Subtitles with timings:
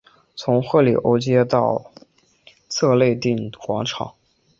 [0.35, 1.91] 从赫里欧街到
[2.67, 4.15] 策肋定广场。